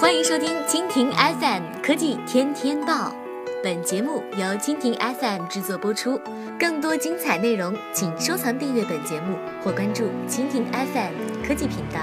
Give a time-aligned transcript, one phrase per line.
[0.00, 3.14] 欢迎收听蜻蜓 FM 科技天天报，
[3.62, 6.18] 本节目由蜻蜓 FM 制作播出。
[6.58, 12.00] 更多精彩内容，请收藏订阅本节目或关注蜻蜓 FM 科技频道。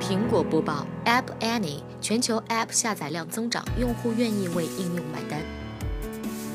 [0.00, 5.31] 苹果播报：App Annie 全球 App 下载量增长，用户愿意为应用买单。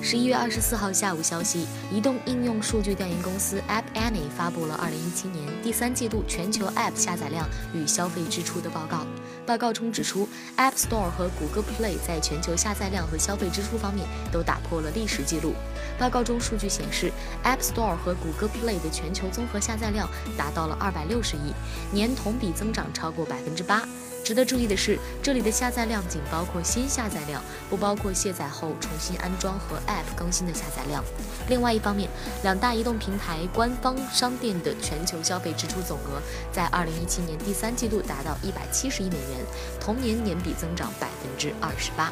[0.09, 9.05] 十一月二十四号下午，消息，移动应用数据调研公司 App Annie 发布了二零一七年第三季度全球 App 下载量与消费支出的报告。
[9.46, 15.54] 报告中指出，App Store 和谷歌 Play 在全球下载量和消费支出方面都打破了历史记录。
[15.99, 17.11] 报告中数据显示
[17.43, 21.51] ，App Store 和谷歌 Play 的全球综合下载量达到了二百六十亿，
[21.91, 23.85] 年同比增长超过百分之八。
[24.27, 31.01] 值得注意的是，这里的下载量仅包括新下载量，不包括卸载后重新安装和 App 更新的下载量。
[31.47, 32.09] 另外一方面，
[32.44, 36.21] 两大移动平台官方商店的全球消费支出总额
[36.52, 39.45] 在2017年第三季度达到170亿美元，
[39.79, 42.11] 同年年比增长百分之二十八。